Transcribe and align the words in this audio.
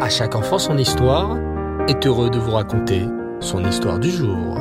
À 0.00 0.08
chaque 0.08 0.34
enfant 0.34 0.58
son 0.58 0.76
histoire 0.76 1.38
est 1.86 2.04
heureux 2.04 2.28
de 2.28 2.38
vous 2.38 2.50
raconter 2.50 3.06
son 3.38 3.64
histoire 3.64 4.00
du 4.00 4.10
jour. 4.10 4.58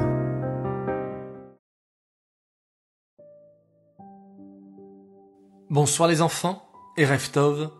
Bonsoir 5.71 6.07
les 6.07 6.21
enfants 6.21 6.63
et 6.97 7.05
Reftov. 7.05 7.71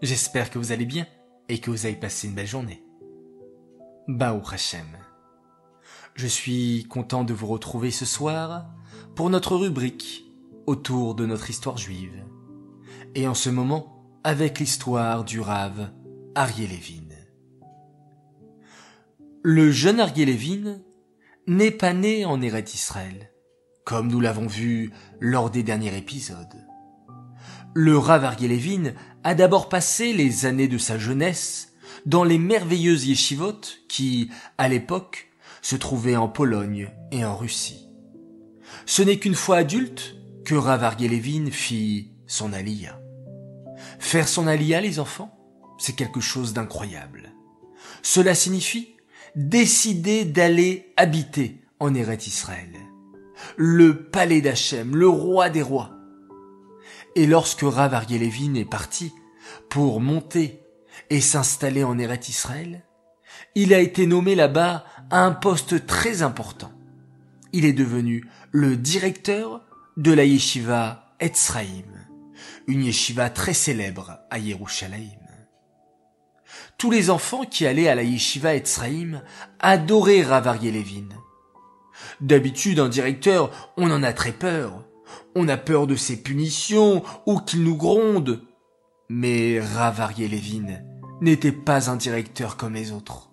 J'espère 0.00 0.48
que 0.48 0.60
vous 0.60 0.70
allez 0.70 0.86
bien 0.86 1.06
et 1.48 1.58
que 1.58 1.72
vous 1.72 1.86
avez 1.86 1.96
passé 1.96 2.28
une 2.28 2.34
belle 2.34 2.46
journée. 2.46 2.84
Baou 4.06 4.40
Hashem. 4.52 4.86
Je 6.14 6.28
suis 6.28 6.86
content 6.88 7.24
de 7.24 7.34
vous 7.34 7.48
retrouver 7.48 7.90
ce 7.90 8.04
soir 8.04 8.66
pour 9.16 9.28
notre 9.28 9.56
rubrique 9.56 10.32
autour 10.66 11.16
de 11.16 11.26
notre 11.26 11.50
histoire 11.50 11.78
juive. 11.78 12.24
Et 13.16 13.26
en 13.26 13.34
ce 13.34 13.50
moment, 13.50 14.04
avec 14.22 14.60
l'histoire 14.60 15.24
du 15.24 15.40
Rave 15.40 15.90
Le 19.42 19.70
jeune 19.70 19.96
Levin 19.98 20.82
n'est 21.46 21.70
pas 21.70 21.94
né 21.94 22.26
en 22.26 22.42
Eret 22.42 22.64
Israël, 22.74 23.30
comme 23.84 24.08
nous 24.08 24.20
l'avons 24.20 24.46
vu 24.46 24.90
lors 25.18 25.48
des 25.48 25.62
derniers 25.62 25.96
épisodes. 25.96 26.66
Le 27.74 27.96
Rav 27.96 28.36
a 29.24 29.34
d'abord 29.34 29.70
passé 29.70 30.12
les 30.12 30.44
années 30.44 30.68
de 30.68 30.76
sa 30.76 30.98
jeunesse 30.98 31.72
dans 32.04 32.24
les 32.24 32.38
merveilleuses 32.38 33.06
yeshivot 33.06 33.60
qui, 33.88 34.30
à 34.58 34.68
l'époque, 34.68 35.30
se 35.62 35.76
trouvaient 35.76 36.16
en 36.16 36.28
Pologne 36.28 36.90
et 37.12 37.24
en 37.24 37.34
Russie. 37.34 37.88
Ce 38.84 39.00
n'est 39.00 39.18
qu'une 39.18 39.34
fois 39.34 39.56
adulte 39.58 40.16
que 40.44 40.54
Rav 40.54 40.96
Levin 41.00 41.50
fit 41.50 42.12
son 42.26 42.52
aliyah. 42.52 43.00
Faire 43.98 44.28
son 44.28 44.46
aliyah, 44.46 44.82
les 44.82 44.98
enfants, 44.98 45.35
c'est 45.78 45.94
quelque 45.94 46.20
chose 46.20 46.52
d'incroyable. 46.52 47.32
Cela 48.02 48.34
signifie 48.34 48.96
décider 49.34 50.24
d'aller 50.24 50.92
habiter 50.96 51.60
en 51.78 51.94
Eret 51.94 52.18
Israël. 52.26 52.70
Le 53.56 54.04
palais 54.04 54.40
d'Hachem, 54.40 54.96
le 54.96 55.08
roi 55.08 55.50
des 55.50 55.62
rois. 55.62 55.90
Et 57.14 57.26
lorsque 57.26 57.62
Rav 57.62 57.94
Ariel 57.94 58.22
Levin 58.22 58.54
est 58.54 58.64
parti 58.64 59.12
pour 59.68 60.00
monter 60.00 60.60
et 61.10 61.20
s'installer 61.20 61.84
en 61.84 61.98
Eret 61.98 62.20
Israël, 62.28 62.82
il 63.54 63.74
a 63.74 63.80
été 63.80 64.06
nommé 64.06 64.34
là-bas 64.34 64.84
à 65.10 65.24
un 65.24 65.32
poste 65.32 65.86
très 65.86 66.22
important. 66.22 66.72
Il 67.52 67.64
est 67.64 67.72
devenu 67.72 68.28
le 68.50 68.76
directeur 68.76 69.62
de 69.96 70.12
la 70.12 70.24
yeshiva 70.24 71.14
Etzraïm, 71.20 72.06
une 72.66 72.84
yeshiva 72.84 73.30
très 73.30 73.54
célèbre 73.54 74.18
à 74.30 74.38
Yerushalayim. 74.38 75.25
Tous 76.78 76.90
les 76.90 77.08
enfants 77.08 77.44
qui 77.44 77.66
allaient 77.66 77.88
à 77.88 77.94
la 77.94 78.02
yeshiva 78.02 78.54
Etzraïm 78.54 79.22
adoraient 79.60 80.22
Rav 80.22 80.46
Ariel 80.46 80.74
Levin. 80.74 81.08
D'habitude, 82.20 82.80
un 82.80 82.90
directeur, 82.90 83.72
on 83.78 83.90
en 83.90 84.02
a 84.02 84.12
très 84.12 84.32
peur. 84.32 84.84
On 85.34 85.48
a 85.48 85.56
peur 85.56 85.86
de 85.86 85.96
ses 85.96 86.22
punitions 86.22 87.02
ou 87.24 87.38
qu'il 87.38 87.62
nous 87.62 87.76
gronde. 87.76 88.42
Mais 89.08 89.58
Rav 89.58 90.00
Ariel 90.02 90.30
Levin 90.32 90.82
n'était 91.22 91.52
pas 91.52 91.88
un 91.88 91.96
directeur 91.96 92.58
comme 92.58 92.74
les 92.74 92.92
autres. 92.92 93.30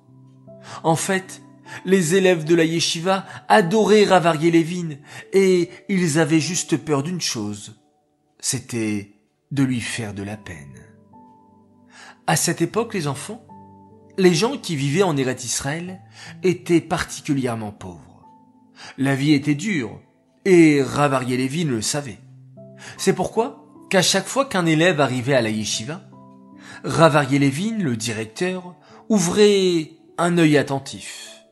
En 0.84 0.96
fait, 0.96 1.42
les 1.84 2.16
élèves 2.16 2.46
de 2.46 2.56
la 2.56 2.64
yeshiva 2.64 3.26
adoraient 3.50 4.06
Rav 4.06 4.26
Ariel 4.26 4.54
Levin 4.54 4.96
et 5.34 5.70
ils 5.90 6.18
avaient 6.18 6.40
juste 6.40 6.78
peur 6.78 7.04
d'une 7.04 7.22
chose. 7.22 7.76
C'était 8.40 9.12
de 9.52 9.64
lui 9.64 9.82
faire 9.82 10.14
de 10.14 10.24
la 10.24 10.38
peine. 10.38 10.93
À 12.26 12.38
cette 12.38 12.62
époque, 12.62 12.94
les 12.94 13.08
enfants, 13.08 13.46
les 14.18 14.34
gens 14.34 14.58
qui 14.58 14.78
vivaient 14.78 15.04
en 15.04 15.18
Eret 15.18 15.36
Israël 15.44 16.00
étaient 16.42 16.80
particulièrement 16.80 17.72
pauvres. 17.74 18.26
La 18.98 19.14
vie 19.14 19.34
était 19.34 19.56
dure, 19.56 20.00
et 20.46 20.81
Rav 20.81 21.14
Ariel 21.14 21.42
Levin 21.42 21.66
le 21.66 21.81
savait. 21.81 22.20
C'est 22.97 23.14
pourquoi 23.14 23.66
qu'à 23.90 24.02
chaque 24.02 24.28
fois 24.28 24.46
qu'un 24.46 24.66
élève 24.66 25.02
arrivait 25.02 25.34
à 25.34 25.42
la 25.42 25.50
yeshiva, 25.50 26.02
Rav 26.86 27.18
Ariel 27.18 27.42
Levin, 27.42 27.78
le 27.80 27.97
directeur, 27.97 28.76
ouvrait 29.09 29.92
un 30.18 30.38
œil 30.38 30.58
attentif. 30.58 31.44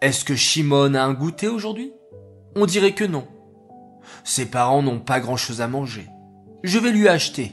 Est-ce 0.00 0.24
que 0.24 0.34
Shimon 0.34 0.94
a 0.94 1.02
un 1.02 1.14
goûter 1.14 1.48
aujourd'hui? 1.48 1.92
On 2.56 2.66
dirait 2.66 2.94
que 2.94 3.04
non. 3.04 3.28
Ses 4.24 4.46
parents 4.46 4.82
n'ont 4.82 5.00
pas 5.00 5.20
grand-chose 5.20 5.60
à 5.60 5.68
manger. 5.68 6.08
Je 6.64 6.78
vais 6.80 6.90
lui 6.90 7.08
acheter 7.08 7.52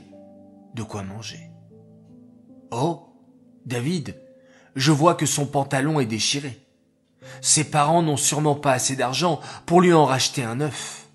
de 0.73 0.81
quoi 0.81 1.03
manger. 1.03 1.50
Oh, 2.71 3.09
David, 3.65 4.15
je 4.75 4.91
vois 4.91 5.15
que 5.15 5.25
son 5.25 5.45
pantalon 5.45 5.99
est 5.99 6.05
déchiré. 6.05 6.57
Ses 7.41 7.65
parents 7.65 8.01
n'ont 8.01 8.17
sûrement 8.17 8.55
pas 8.55 8.71
assez 8.71 8.95
d'argent 8.95 9.41
pour 9.65 9.81
lui 9.81 9.93
en 9.93 10.05
racheter 10.05 10.43
un 10.43 10.55
neuf. 10.55 11.09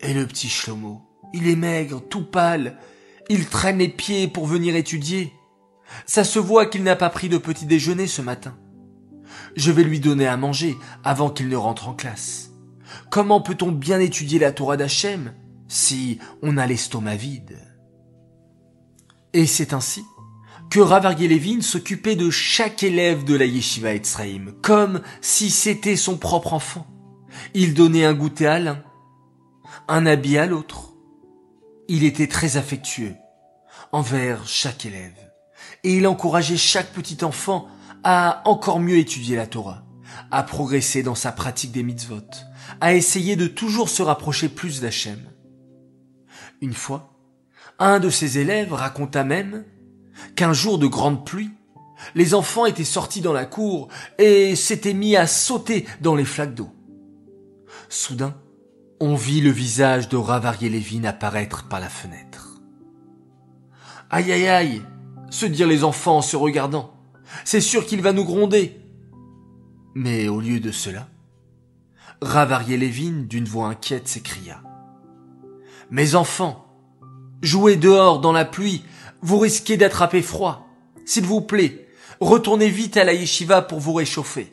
Et 0.00 0.14
le 0.14 0.26
petit 0.26 0.48
Shlomo, 0.48 1.02
il 1.34 1.46
est 1.46 1.56
maigre, 1.56 2.00
tout 2.00 2.24
pâle, 2.24 2.78
il 3.28 3.46
traîne 3.48 3.78
les 3.78 3.88
pieds 3.88 4.28
pour 4.28 4.46
venir 4.46 4.74
étudier. 4.76 5.32
Ça 6.06 6.24
se 6.24 6.38
voit 6.38 6.66
qu'il 6.66 6.84
n'a 6.84 6.96
pas 6.96 7.10
pris 7.10 7.28
de 7.28 7.38
petit 7.38 7.66
déjeuner 7.66 8.06
ce 8.06 8.22
matin. 8.22 8.56
Je 9.56 9.70
vais 9.70 9.84
lui 9.84 10.00
donner 10.00 10.26
à 10.26 10.38
manger 10.38 10.76
avant 11.04 11.28
qu'il 11.28 11.48
ne 11.48 11.56
rentre 11.56 11.88
en 11.88 11.94
classe. 11.94 12.50
Comment 13.10 13.42
peut-on 13.42 13.72
bien 13.72 14.00
étudier 14.00 14.38
la 14.38 14.52
Torah 14.52 14.76
d'Hachem 14.76 15.34
si 15.68 16.18
on 16.42 16.56
a 16.56 16.66
l'estomac 16.66 17.16
vide? 17.16 17.58
Et 19.32 19.46
c'est 19.46 19.74
ainsi 19.74 20.02
que 20.70 20.78
Rav 20.78 21.04
Levin 21.20 21.62
s'occupait 21.62 22.14
de 22.14 22.30
chaque 22.30 22.84
élève 22.84 23.24
de 23.24 23.34
la 23.34 23.44
Yeshiva 23.44 23.92
Etzraïm, 23.92 24.52
comme 24.62 25.02
si 25.20 25.50
c'était 25.50 25.96
son 25.96 26.16
propre 26.16 26.52
enfant. 26.52 26.86
Il 27.54 27.74
donnait 27.74 28.04
un 28.04 28.14
goûter 28.14 28.46
à 28.46 28.60
l'un, 28.60 28.82
un 29.88 30.06
habit 30.06 30.38
à 30.38 30.46
l'autre. 30.46 30.94
Il 31.88 32.04
était 32.04 32.28
très 32.28 32.56
affectueux 32.56 33.16
envers 33.90 34.46
chaque 34.46 34.86
élève, 34.86 35.32
et 35.82 35.96
il 35.96 36.06
encourageait 36.06 36.56
chaque 36.56 36.92
petit 36.92 37.24
enfant 37.24 37.66
à 38.04 38.40
encore 38.44 38.78
mieux 38.78 38.98
étudier 38.98 39.34
la 39.34 39.48
Torah, 39.48 39.82
à 40.30 40.44
progresser 40.44 41.02
dans 41.02 41.16
sa 41.16 41.32
pratique 41.32 41.72
des 41.72 41.82
mitzvot, 41.82 42.30
à 42.80 42.94
essayer 42.94 43.34
de 43.34 43.48
toujours 43.48 43.88
se 43.88 44.04
rapprocher 44.04 44.48
plus 44.48 44.80
d'Hachem. 44.80 45.18
Une 46.60 46.74
fois, 46.74 47.12
un 47.80 47.98
de 47.98 48.08
ses 48.08 48.38
élèves 48.38 48.72
raconta 48.72 49.24
même 49.24 49.64
qu'un 50.36 50.52
jour 50.52 50.78
de 50.78 50.86
grande 50.86 51.24
pluie, 51.24 51.50
les 52.14 52.34
enfants 52.34 52.66
étaient 52.66 52.84
sortis 52.84 53.20
dans 53.20 53.32
la 53.32 53.44
cour 53.44 53.88
et 54.18 54.56
s'étaient 54.56 54.94
mis 54.94 55.16
à 55.16 55.26
sauter 55.26 55.86
dans 56.00 56.14
les 56.14 56.24
flaques 56.24 56.54
d'eau. 56.54 56.70
Soudain, 57.88 58.34
on 59.00 59.14
vit 59.14 59.40
le 59.40 59.50
visage 59.50 60.08
de 60.08 60.16
Rav 60.16 60.46
Ariel 60.46 60.72
Levin 60.72 61.04
apparaître 61.04 61.68
par 61.68 61.80
la 61.80 61.88
fenêtre. 61.88 62.60
Aïe 64.10 64.32
aïe 64.32 64.48
aïe, 64.48 64.82
se 65.30 65.46
dirent 65.46 65.68
les 65.68 65.84
enfants 65.84 66.18
en 66.18 66.22
se 66.22 66.36
regardant. 66.36 66.94
C'est 67.44 67.60
sûr 67.60 67.86
qu'il 67.86 68.02
va 68.02 68.12
nous 68.12 68.24
gronder. 68.24 68.80
Mais 69.94 70.28
au 70.28 70.40
lieu 70.40 70.60
de 70.60 70.72
cela, 70.72 71.08
Rav 72.20 72.52
Ariel 72.52 72.80
Levin, 72.80 73.24
d'une 73.28 73.44
voix 73.44 73.68
inquiète, 73.68 74.08
s'écria. 74.08 74.62
Mes 75.90 76.14
enfants, 76.14 76.66
jouez 77.42 77.76
dehors 77.76 78.20
dans 78.20 78.32
la 78.32 78.44
pluie, 78.44 78.84
vous 79.22 79.38
risquez 79.38 79.76
d'attraper 79.76 80.22
froid. 80.22 80.66
S'il 81.04 81.24
vous 81.24 81.40
plaît, 81.40 81.88
retournez 82.20 82.68
vite 82.68 82.96
à 82.96 83.04
la 83.04 83.12
yeshiva 83.12 83.62
pour 83.62 83.80
vous 83.80 83.92
réchauffer. 83.92 84.52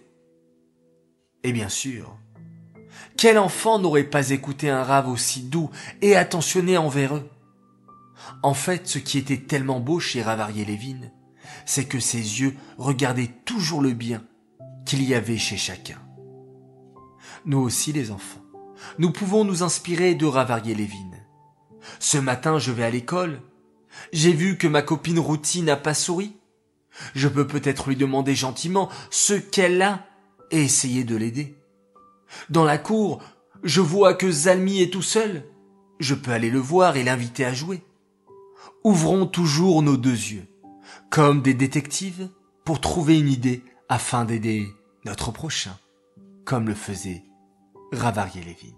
Et 1.43 1.51
bien 1.51 1.69
sûr, 1.69 2.17
quel 3.17 3.37
enfant 3.37 3.79
n'aurait 3.79 4.03
pas 4.03 4.29
écouté 4.29 4.69
un 4.69 4.83
rave 4.83 5.09
aussi 5.09 5.41
doux 5.41 5.69
et 6.01 6.15
attentionné 6.15 6.77
envers 6.77 7.15
eux? 7.15 7.29
En 8.43 8.53
fait, 8.53 8.87
ce 8.87 8.99
qui 8.99 9.17
était 9.17 9.37
tellement 9.37 9.79
beau 9.79 9.99
chez 9.99 10.21
Ravarier 10.21 10.65
Levin, 10.65 11.11
c'est 11.65 11.85
que 11.85 11.99
ses 11.99 12.17
yeux 12.17 12.55
regardaient 12.77 13.31
toujours 13.45 13.81
le 13.81 13.93
bien 13.93 14.23
qu'il 14.85 15.03
y 15.03 15.13
avait 15.13 15.37
chez 15.37 15.57
chacun. 15.57 15.99
Nous 17.45 17.59
aussi, 17.59 17.93
les 17.93 18.11
enfants, 18.11 18.41
nous 18.99 19.11
pouvons 19.11 19.43
nous 19.43 19.63
inspirer 19.63 20.15
de 20.15 20.25
Ravarier 20.25 20.75
Levin. 20.75 21.11
Ce 21.99 22.17
matin, 22.17 22.59
je 22.59 22.71
vais 22.71 22.83
à 22.83 22.89
l'école. 22.89 23.41
J'ai 24.13 24.33
vu 24.33 24.57
que 24.57 24.67
ma 24.67 24.81
copine 24.81 25.19
Routy 25.19 25.61
n'a 25.61 25.75
pas 25.75 25.93
souri. 25.93 26.35
Je 27.13 27.27
peux 27.27 27.47
peut-être 27.47 27.89
lui 27.89 27.95
demander 27.95 28.35
gentiment 28.35 28.89
ce 29.09 29.33
qu'elle 29.33 29.81
a 29.81 30.05
et 30.51 30.63
essayer 30.63 31.03
de 31.03 31.15
l'aider. 31.15 31.55
Dans 32.49 32.65
la 32.65 32.77
cour, 32.77 33.21
je 33.63 33.81
vois 33.81 34.13
que 34.13 34.31
Zalmi 34.31 34.81
est 34.81 34.91
tout 34.91 35.01
seul. 35.01 35.45
Je 35.99 36.15
peux 36.15 36.31
aller 36.31 36.49
le 36.49 36.59
voir 36.59 36.97
et 36.97 37.03
l'inviter 37.03 37.45
à 37.45 37.53
jouer. 37.53 37.83
Ouvrons 38.83 39.25
toujours 39.25 39.81
nos 39.81 39.97
deux 39.97 40.11
yeux, 40.11 40.47
comme 41.09 41.41
des 41.41 41.53
détectives, 41.53 42.29
pour 42.63 42.81
trouver 42.81 43.19
une 43.19 43.29
idée 43.29 43.63
afin 43.89 44.25
d'aider 44.25 44.67
notre 45.05 45.31
prochain, 45.31 45.77
comme 46.45 46.67
le 46.67 46.75
faisait 46.75 47.23
Ravarier 47.91 48.41
Levin. 48.41 48.75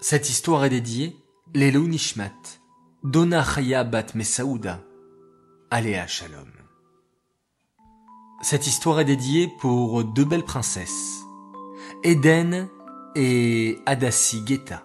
Cette 0.00 0.28
histoire 0.28 0.64
est 0.64 0.70
dédiée 0.70 1.16
Lelou 1.54 1.88
Nishmat, 1.88 2.32
Donna 3.04 3.44
Chaya 3.44 3.84
Bat 3.84 4.14
Mesaouda, 4.14 4.80
Aléa 5.70 6.06
Shalom. 6.06 6.48
Cette 8.40 8.66
histoire 8.66 8.98
est 8.98 9.04
dédiée 9.04 9.52
pour 9.60 10.04
deux 10.04 10.24
belles 10.24 10.42
princesses, 10.42 11.20
Eden 12.02 12.66
et 13.14 13.78
Adassi 13.84 14.42
Geta. 14.46 14.84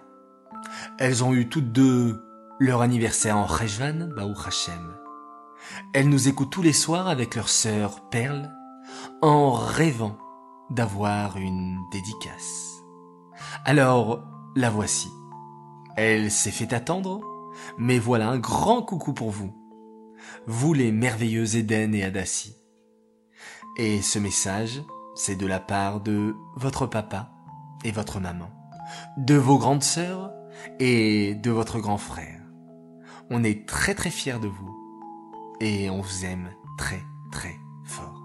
Elles 0.98 1.24
ont 1.24 1.32
eu 1.32 1.48
toutes 1.48 1.72
deux 1.72 2.22
leur 2.58 2.82
anniversaire 2.82 3.38
en 3.38 3.48
Cheshvan, 3.48 4.10
Baou 4.14 4.34
Hashem. 4.46 4.94
Elles 5.94 6.10
nous 6.10 6.28
écoutent 6.28 6.52
tous 6.52 6.60
les 6.60 6.74
soirs 6.74 7.08
avec 7.08 7.34
leur 7.36 7.48
sœur 7.48 8.06
Perle, 8.10 8.50
en 9.22 9.52
rêvant 9.52 10.18
d'avoir 10.68 11.38
une 11.38 11.78
dédicace. 11.90 12.82
Alors, 13.64 14.22
la 14.56 14.68
voici. 14.68 15.08
Elle 15.96 16.30
s'est 16.30 16.50
fait 16.50 16.74
attendre, 16.74 17.29
mais 17.78 17.98
voilà 17.98 18.28
un 18.28 18.38
grand 18.38 18.82
coucou 18.82 19.12
pour 19.12 19.30
vous. 19.30 19.54
Vous 20.46 20.72
les 20.74 20.92
merveilleux 20.92 21.56
Eden 21.56 21.94
et 21.94 22.04
Adassi. 22.04 22.56
Et 23.76 24.02
ce 24.02 24.18
message, 24.18 24.82
c'est 25.14 25.36
de 25.36 25.46
la 25.46 25.60
part 25.60 26.00
de 26.00 26.34
votre 26.56 26.86
papa 26.86 27.32
et 27.84 27.92
votre 27.92 28.20
maman, 28.20 28.50
de 29.16 29.34
vos 29.34 29.58
grandes 29.58 29.82
sœurs 29.82 30.32
et 30.78 31.34
de 31.34 31.50
votre 31.50 31.78
grand 31.78 31.98
frère. 31.98 32.40
On 33.30 33.44
est 33.44 33.66
très 33.66 33.94
très 33.94 34.10
fiers 34.10 34.40
de 34.40 34.48
vous 34.48 34.76
et 35.60 35.88
on 35.90 36.00
vous 36.00 36.24
aime 36.24 36.50
très 36.76 37.02
très 37.30 37.56
fort. 37.84 38.24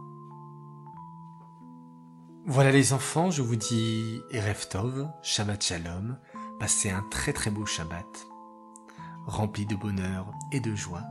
Voilà 2.47 2.71
les 2.71 2.93
enfants, 2.93 3.31
je 3.31 3.41
vous 3.41 3.55
dis 3.55 4.21
Erev 4.31 4.67
Tov, 4.69 5.09
Shabbat 5.21 5.63
Shalom, 5.63 6.17
passez 6.59 6.89
un 6.89 7.03
très 7.09 7.33
très 7.33 7.51
beau 7.51 7.65
Shabbat, 7.65 8.27
rempli 9.25 9.65
de 9.65 9.75
bonheur 9.75 10.31
et 10.51 10.59
de 10.59 10.75
joie. 10.75 11.03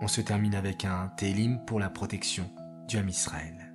On 0.00 0.08
se 0.08 0.20
termine 0.20 0.54
avec 0.54 0.84
un 0.84 1.08
Télim 1.16 1.64
pour 1.66 1.80
la 1.80 1.90
protection 1.90 2.50
du 2.88 2.98
Ham 2.98 3.08
Israël. 3.08 3.74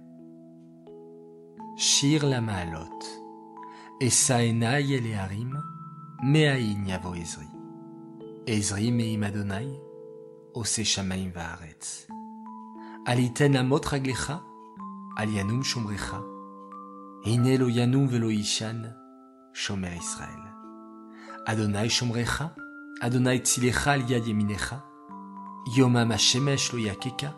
Shir 1.78 2.26
la 2.26 2.42
Maalot, 2.42 3.00
Esaenai 4.02 4.94
el 4.94 5.14
Harim, 5.14 5.62
Meaïn 6.22 6.86
yavo 6.86 7.16
Ezri. 7.16 7.48
Ezri 8.48 8.92
meim 8.92 9.24
Adonai, 9.24 9.70
Ose 10.54 10.84
Shamaim 10.84 11.32
vaaretz. 11.32 12.08
Aliten 13.06 13.56
amot 13.56 13.86
raglecha, 13.86 14.42
Alianum 15.18 15.64
shomrecha, 15.64 16.22
Hine 17.24 17.58
lo 17.58 17.70
yanum 17.70 18.08
velo 18.08 18.30
ishan, 18.30 18.94
Shomer 19.54 19.96
Israël. 19.96 20.44
Adonai 21.46 21.90
shomrecha, 21.90 22.54
Adonai 23.02 23.40
tzilecha 23.40 23.96
yad 23.96 24.28
yeminecha, 24.28 24.84
Yomam 25.78 26.12
hashemesh 26.12 26.74
lo 26.74 26.80
yakeka, 26.80 27.34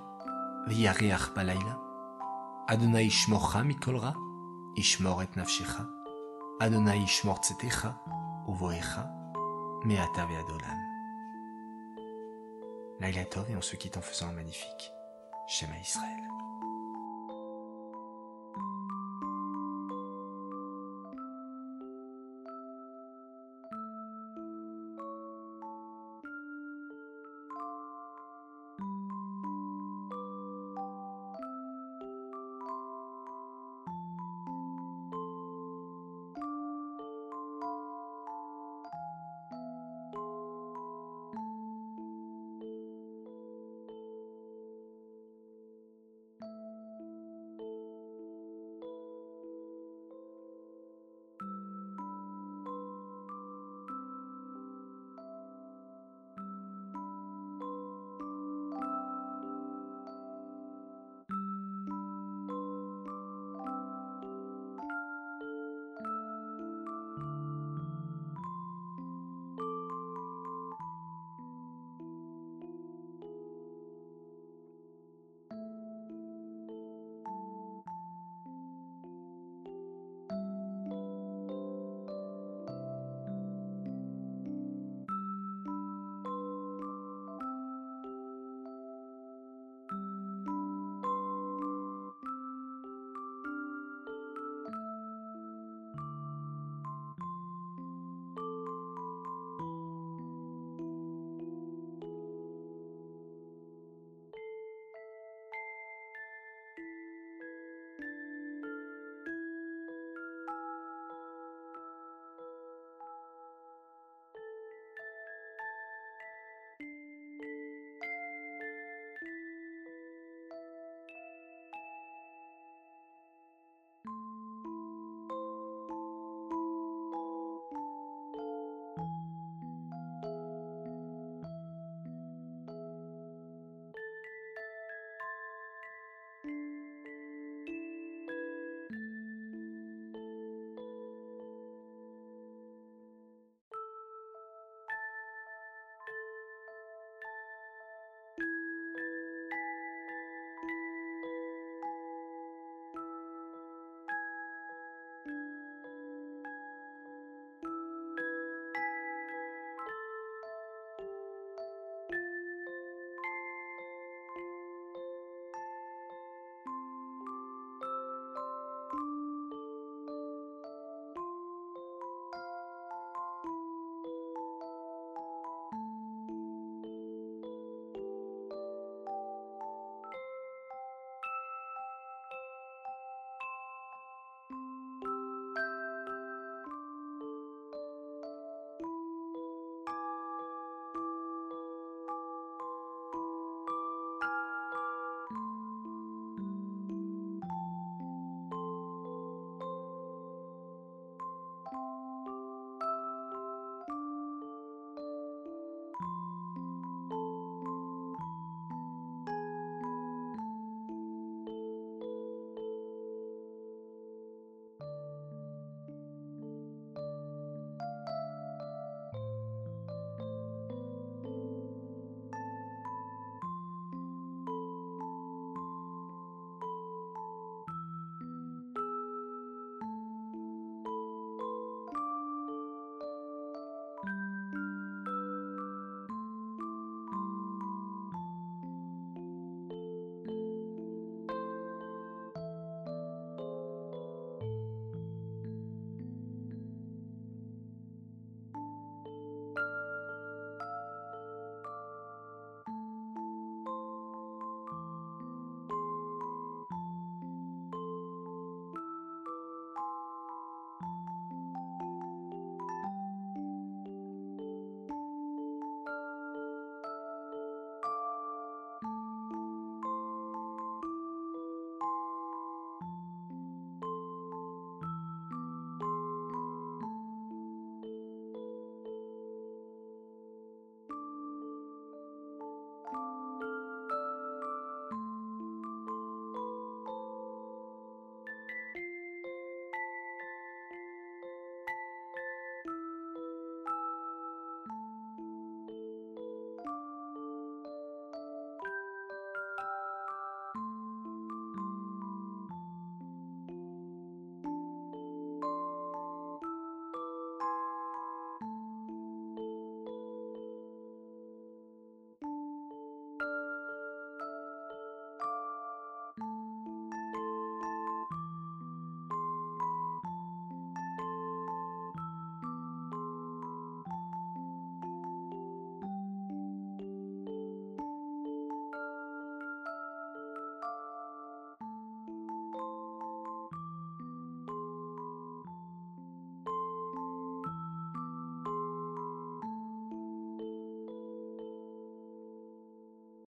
V'yareach 0.68 1.36
balayla. 1.36 1.78
Adonai 2.68 3.06
ishmorcha 3.06 3.64
mikol 3.64 4.00
ra, 4.02 4.16
Ishmor 4.76 5.22
et 5.22 5.36
nafshecha. 5.36 5.86
Adonai 6.60 7.04
ishmor 7.04 7.40
tzetecha, 7.42 7.94
uvoecha, 8.48 9.04
meata 9.86 10.26
ve'adolam. 10.26 10.80
Laila 13.00 13.26
Tov 13.26 13.46
et 13.52 13.56
on 13.56 13.62
se 13.62 13.76
quitte 13.76 13.98
en 13.98 14.02
faisant 14.02 14.30
un 14.30 14.34
magnifique 14.34 14.92
Shema 15.48 15.78
Israël. 15.78 16.41